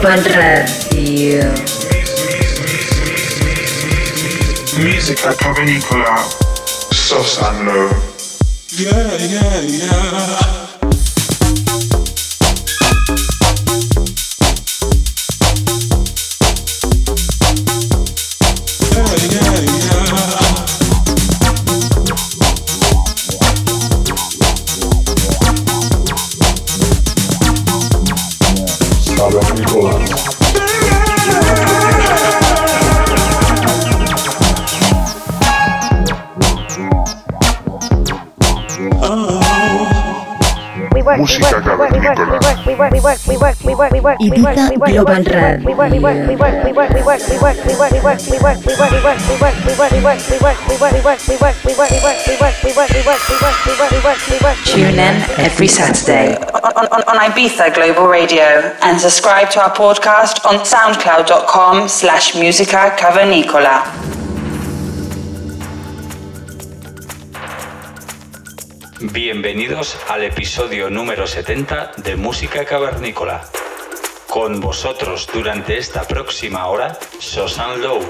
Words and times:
Ibiza 0.00 0.16
Global 0.16 0.22
Radio. 0.34 1.52
Musica 4.78 5.34
Cavernicola, 5.34 6.26
Sosanlo. 6.90 7.90
Yeah, 8.78 9.16
yeah, 9.18 9.60
yeah. 9.60 10.59
Ibiza 44.20 44.68
Global 44.76 45.24
Radio. 45.24 45.64
Tune 54.64 54.98
in 54.98 55.22
every 55.38 55.68
Saturday 55.68 56.36
on, 56.36 56.86
on, 56.86 57.02
on 57.08 57.18
Ibiza 57.30 57.74
Global 57.74 58.06
Radio 58.06 58.72
and 58.82 59.00
subscribe 59.00 59.50
to 59.50 59.60
our 59.60 59.72
podcast 59.74 60.44
on 60.46 60.64
soundcloud.com 60.64 61.88
slash 61.88 62.34
musica 62.36 62.94
cavernicola. 62.96 63.84
Bienvenidos 69.12 69.96
al 70.08 70.22
episodio 70.24 70.90
número 70.90 71.26
70 71.26 71.92
de 72.04 72.16
Música 72.16 72.64
Cavernícola. 72.64 73.40
Con 74.30 74.60
vosotros 74.60 75.28
durante 75.32 75.76
esta 75.76 76.02
próxima 76.04 76.68
hora, 76.68 76.96
Sosan 77.18 77.82
Low. 77.82 78.00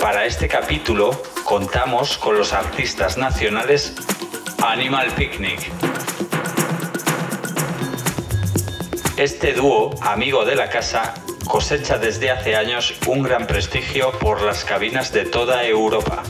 Para 0.00 0.24
este 0.24 0.48
capítulo 0.48 1.10
contamos 1.44 2.16
con 2.16 2.38
los 2.38 2.54
artistas 2.54 3.18
nacionales 3.18 3.94
Animal 4.62 5.12
Picnic. 5.12 5.60
Este 9.18 9.52
dúo, 9.52 9.94
amigo 10.00 10.44
de 10.46 10.56
la 10.56 10.70
casa, 10.70 11.14
cosecha 11.46 11.98
desde 11.98 12.30
hace 12.30 12.56
años 12.56 12.94
un 13.06 13.22
gran 13.22 13.46
prestigio 13.46 14.10
por 14.18 14.40
las 14.40 14.64
cabinas 14.64 15.12
de 15.12 15.26
toda 15.26 15.64
Europa 15.64 16.22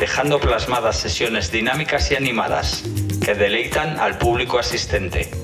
dejando 0.00 0.40
plasmadas 0.40 0.96
sesiones 0.96 1.52
dinámicas 1.52 2.10
y 2.10 2.16
animadas 2.16 2.82
que 3.22 3.34
deleitan 3.34 4.00
al 4.00 4.16
público 4.16 4.58
asistente. 4.58 5.39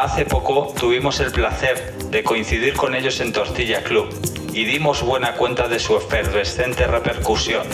Hace 0.00 0.24
poco 0.24 0.72
tuvimos 0.78 1.18
el 1.18 1.32
placer 1.32 1.92
de 2.12 2.22
coincidir 2.22 2.74
con 2.74 2.94
ellos 2.94 3.18
en 3.18 3.32
Tortilla 3.32 3.82
Club 3.82 4.08
y 4.52 4.64
dimos 4.64 5.02
buena 5.02 5.34
cuenta 5.34 5.66
de 5.66 5.80
su 5.80 5.96
efervescente 5.96 6.86
repercusión 6.86 7.66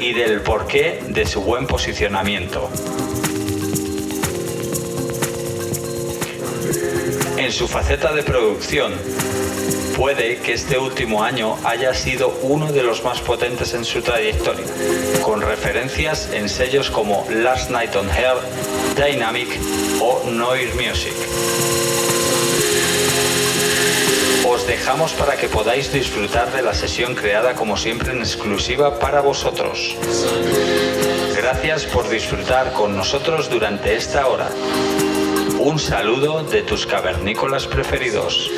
y 0.00 0.14
del 0.14 0.40
porqué 0.40 1.00
de 1.10 1.24
su 1.24 1.42
buen 1.42 1.68
posicionamiento. 1.68 2.68
Su 7.54 7.68
faceta 7.68 8.12
de 8.12 8.24
producción, 8.24 8.92
Puede 9.96 10.38
que 10.38 10.54
este 10.54 10.76
último 10.76 11.22
año 11.22 11.56
haya 11.62 11.94
sido 11.94 12.36
uno 12.42 12.72
de 12.72 12.82
los 12.82 13.04
más 13.04 13.20
potentes 13.20 13.74
en 13.74 13.84
su 13.84 14.02
trayectoria, 14.02 14.66
con 15.22 15.40
referencias 15.40 16.30
en 16.32 16.48
sellos 16.48 16.90
como 16.90 17.24
Last 17.30 17.70
Night 17.70 17.94
on 17.94 18.10
Air, 18.10 18.34
Dynamic 18.96 19.48
o 20.00 20.28
Noise 20.28 20.74
Music. 20.74 21.14
Os 24.44 24.66
dejamos 24.66 25.12
para 25.12 25.36
que 25.36 25.48
podáis 25.48 25.92
disfrutar 25.92 26.52
de 26.52 26.62
la 26.62 26.74
sesión 26.74 27.14
creada 27.14 27.54
como 27.54 27.76
siempre 27.76 28.10
en 28.10 28.18
exclusiva 28.18 28.98
para 28.98 29.20
vosotros. 29.20 29.96
Gracias 31.36 31.84
por 31.84 32.08
disfrutar 32.08 32.72
con 32.72 32.96
nosotros 32.96 33.48
durante 33.48 33.94
esta 33.94 34.26
hora. 34.26 34.50
Un 35.64 35.78
saludo 35.78 36.42
de 36.44 36.60
tus 36.60 36.84
cavernícolas 36.84 37.66
preferidos. 37.66 38.50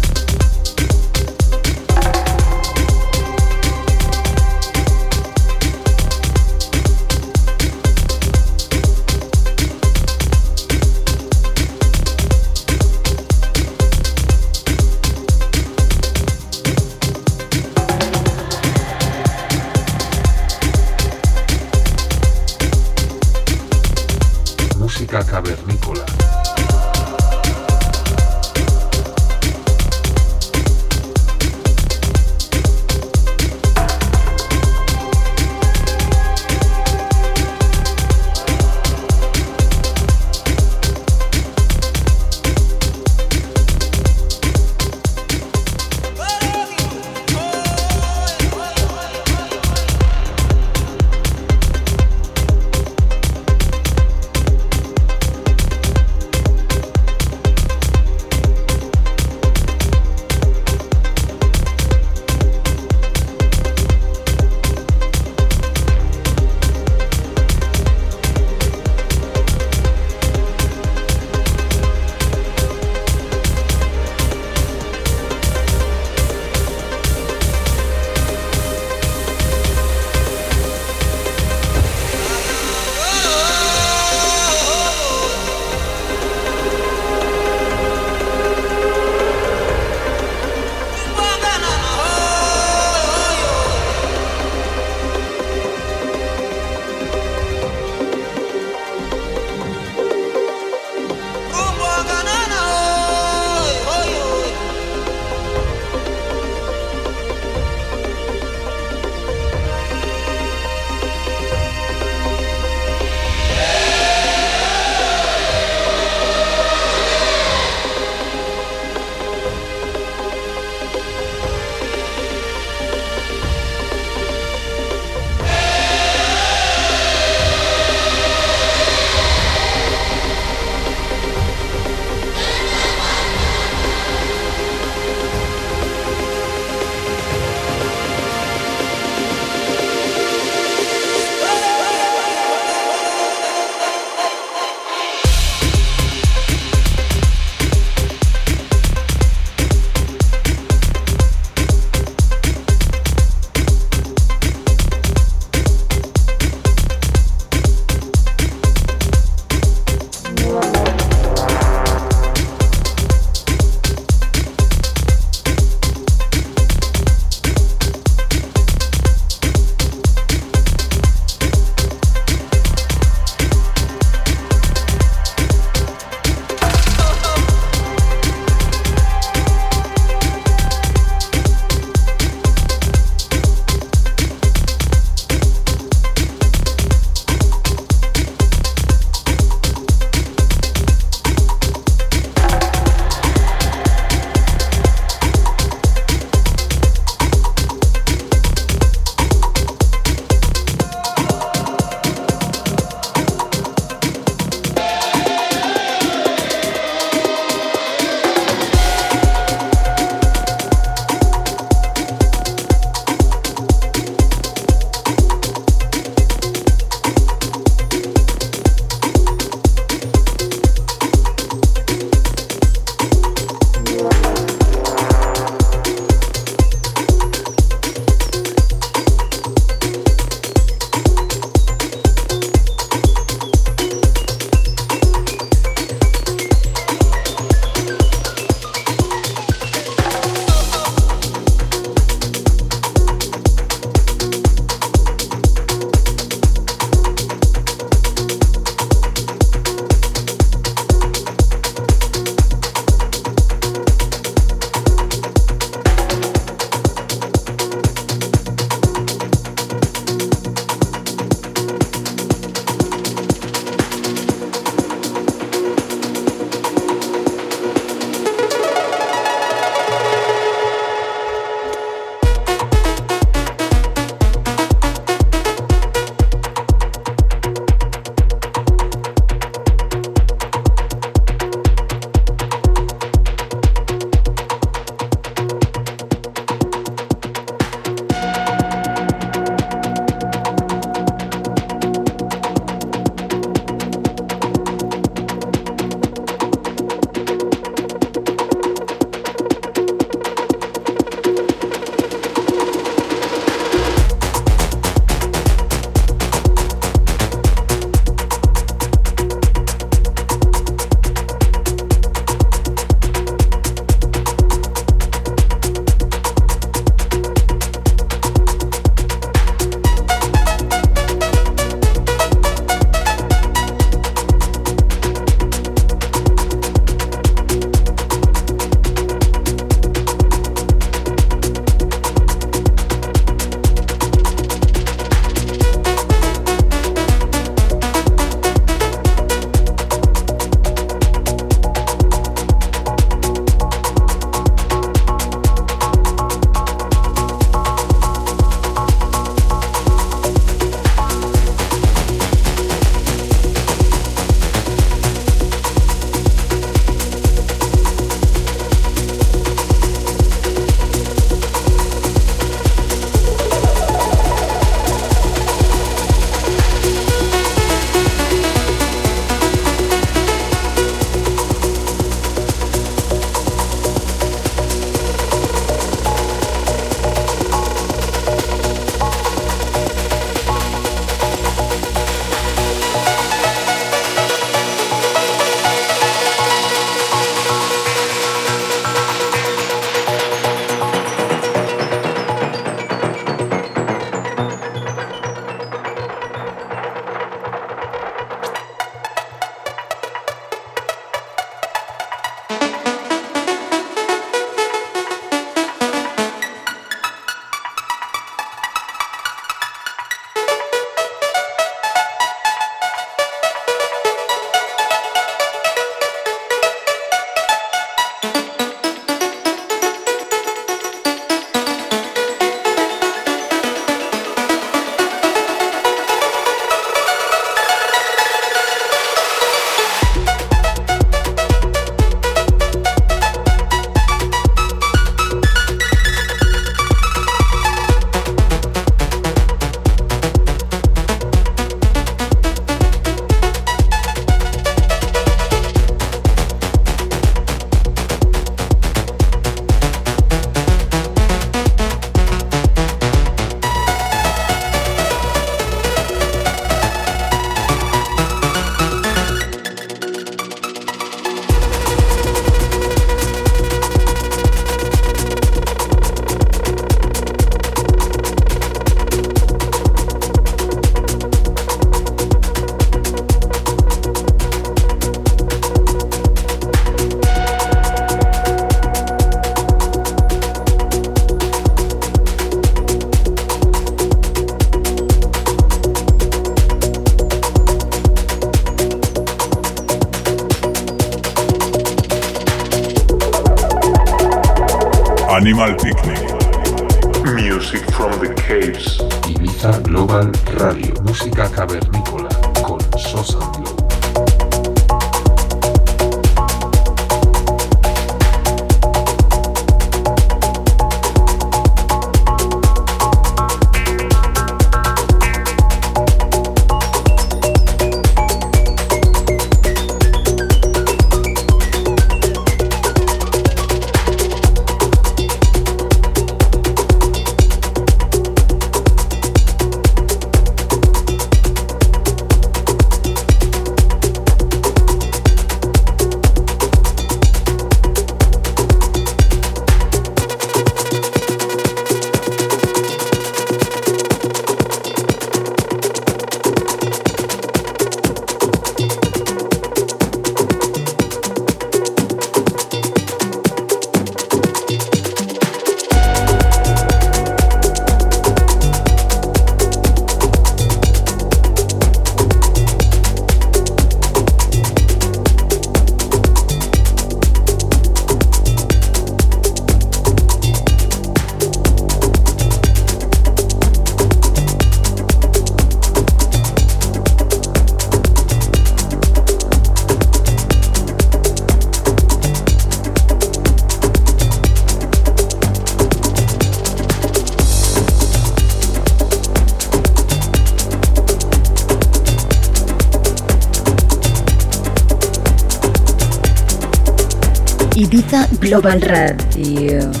Global 598.41 598.81
Radio. 598.81 600.00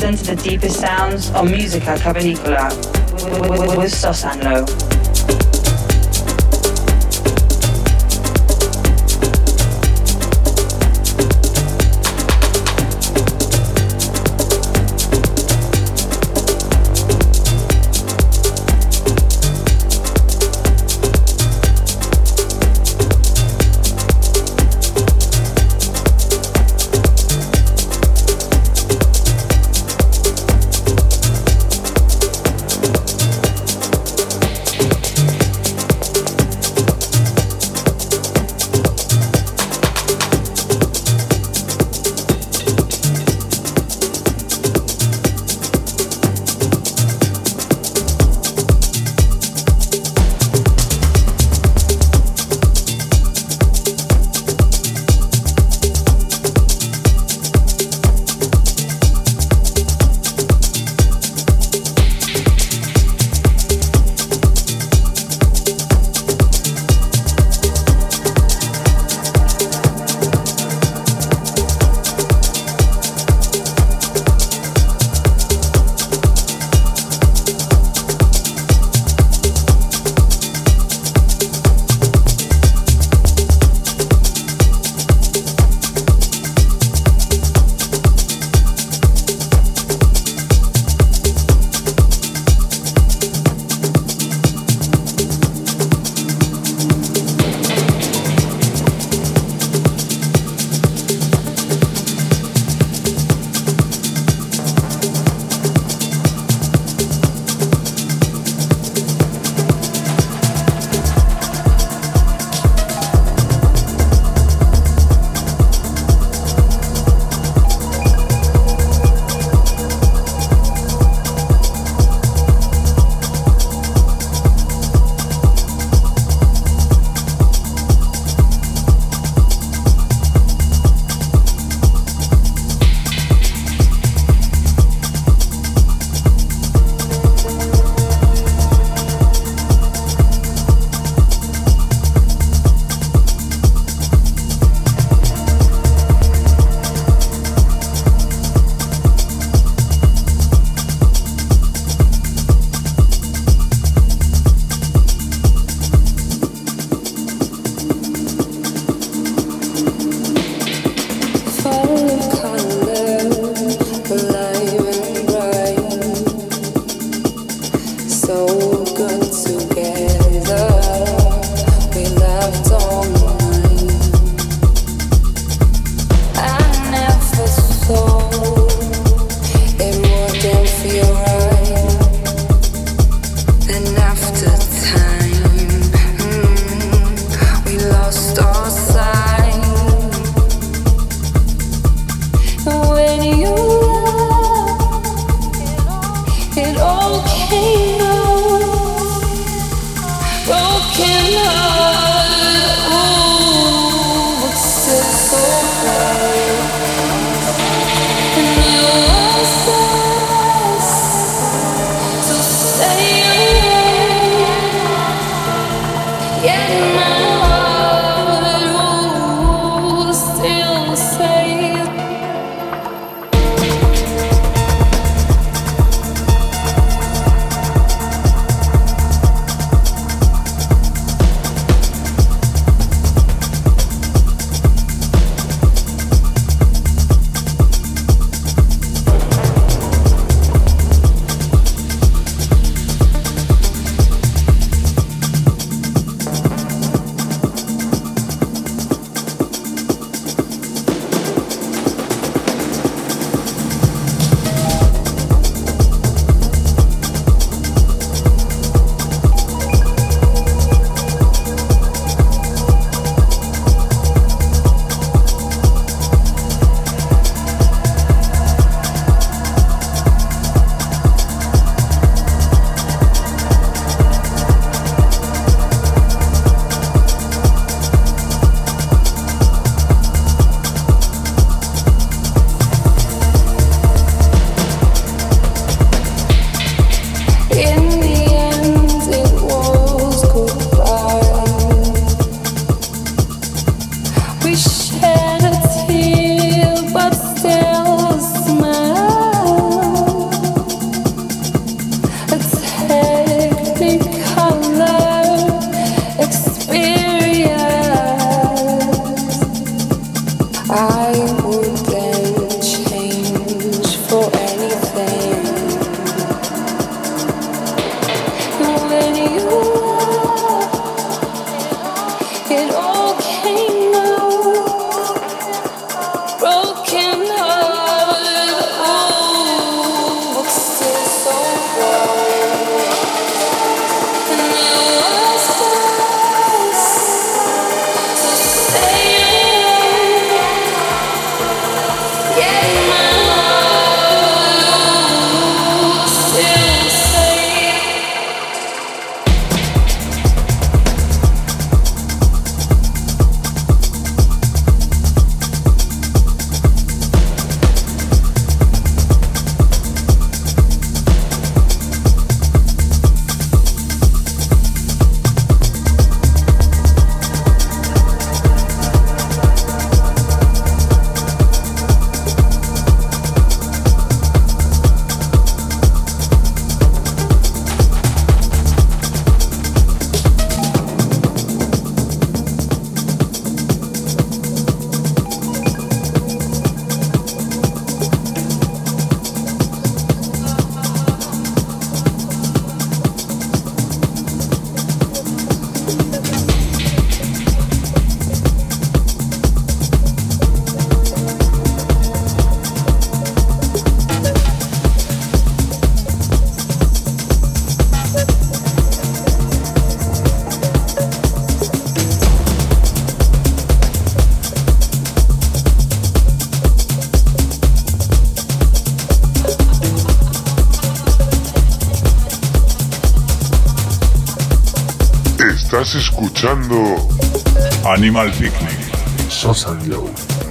Listen 0.00 0.16
to 0.16 0.36
the 0.36 0.48
deepest 0.48 0.78
sounds 0.78 1.30
on 1.30 1.50
Musica 1.50 1.96
Cavernicola 1.96 2.68
with 3.76 3.92
Sosanlo. 3.92 4.97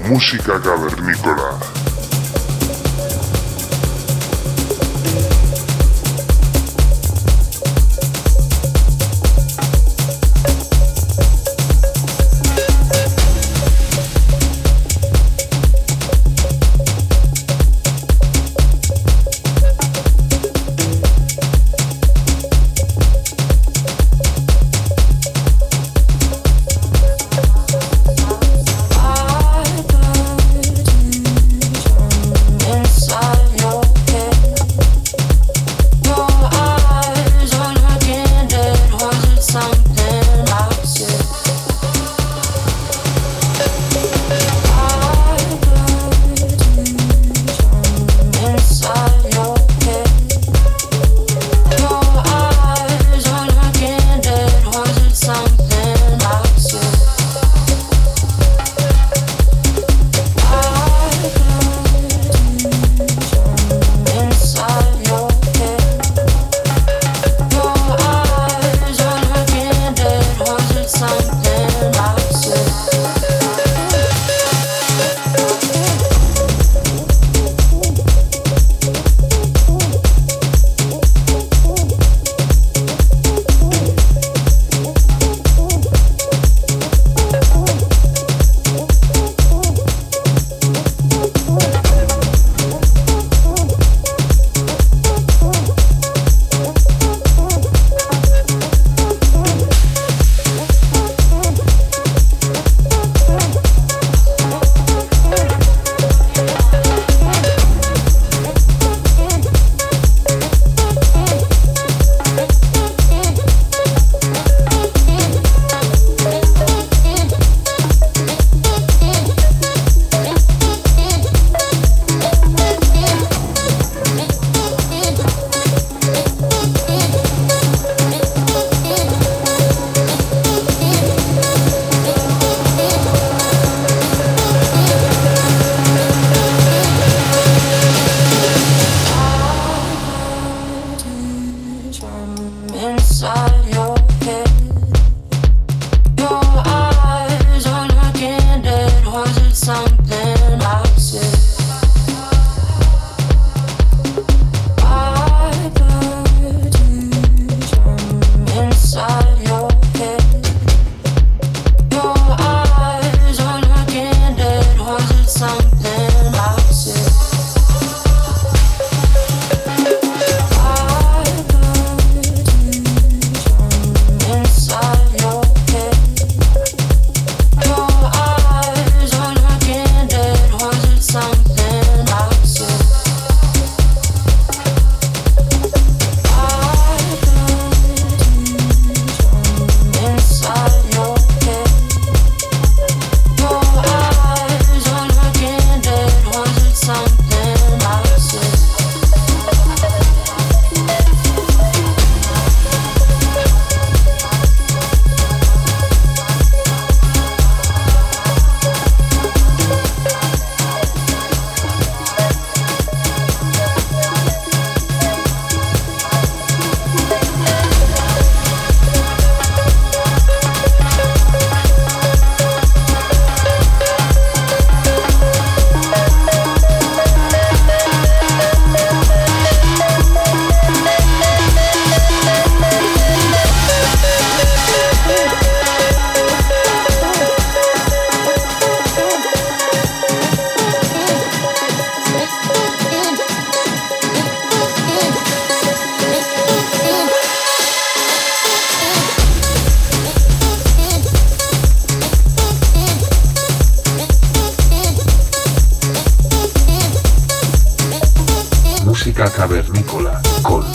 Música 0.10 0.60
cavernícola. 0.60 1.57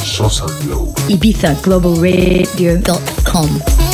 Sosa 0.05 0.45
Glow. 0.65 0.93
música 1.09 1.09
cavernícola. 1.09 1.09
ibizaglobalradio.com. 1.09 3.92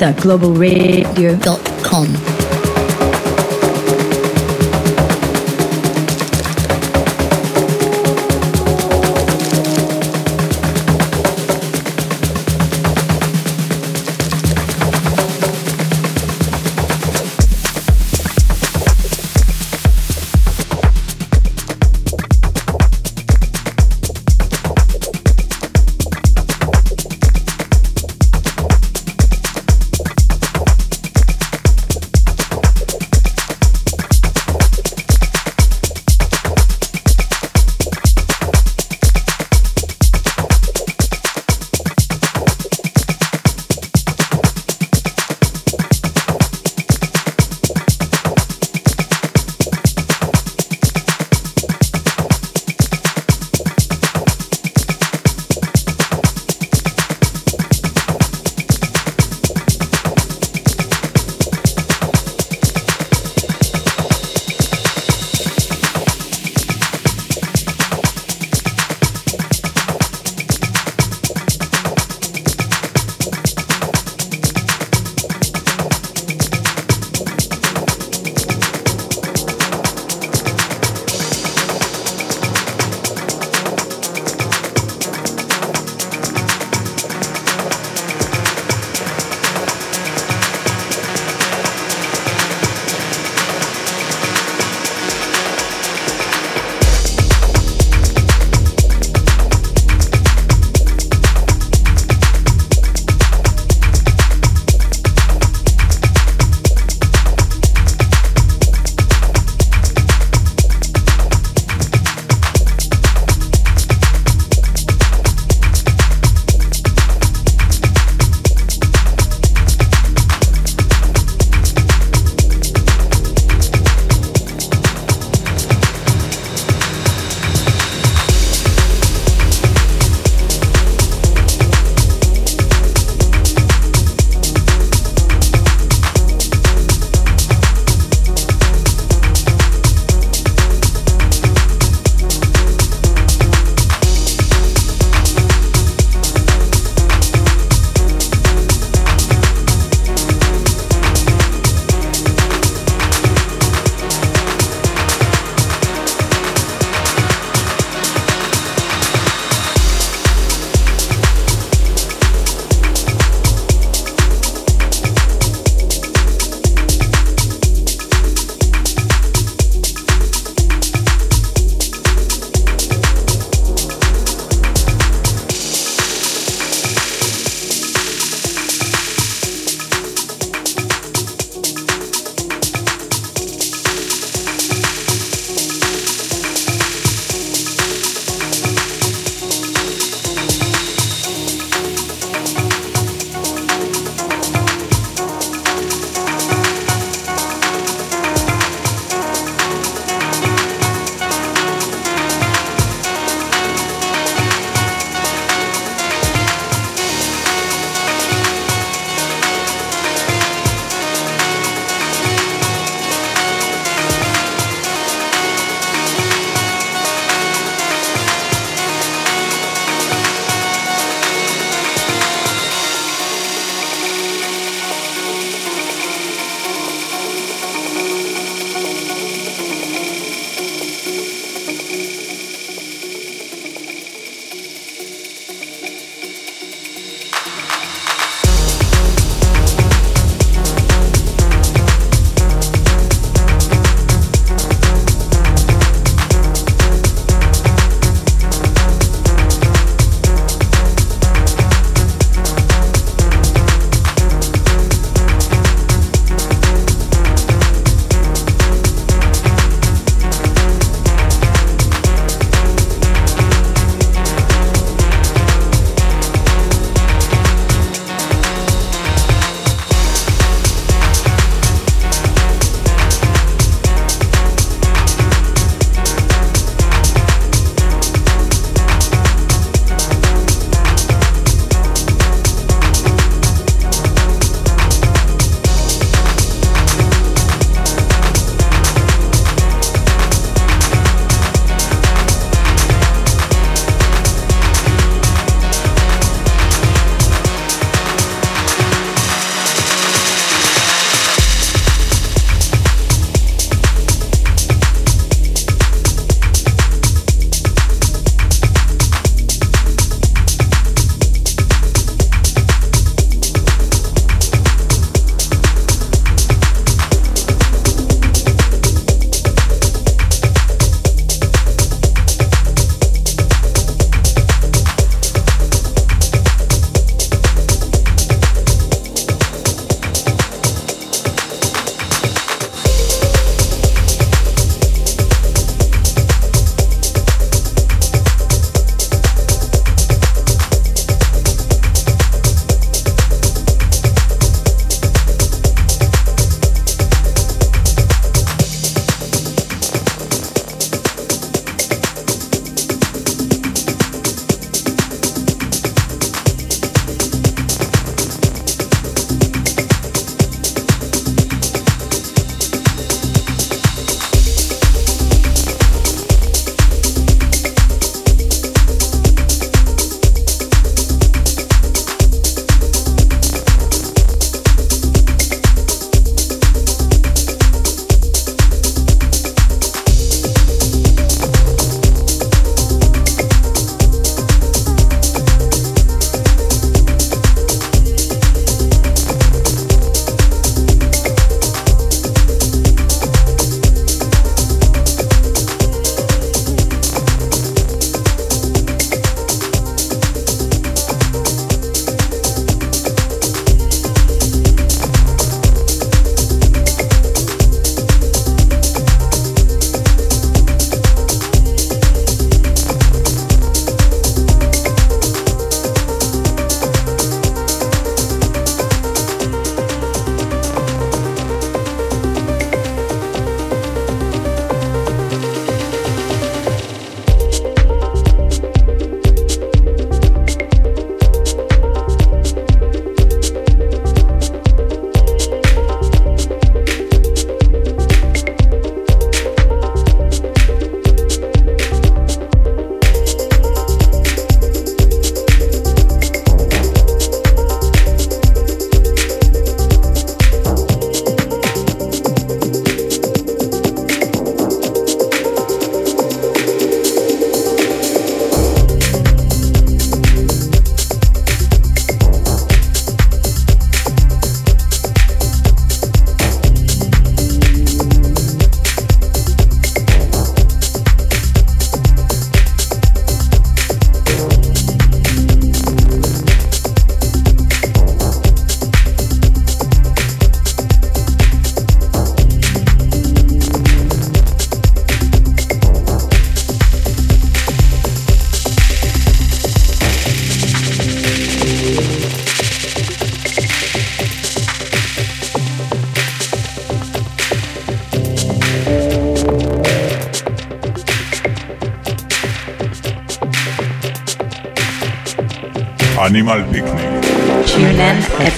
ibizaglobalradio.com. 0.00 2.06
Animal 2.06 2.29